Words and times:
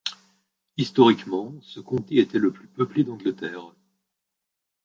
Historiquement, 0.77 1.53
ce 1.61 1.79
comté 1.79 2.17
était 2.17 2.39
le 2.39 2.51
plus 2.51 2.67
peuplé 2.67 3.03
d'Angleterre. 3.03 3.71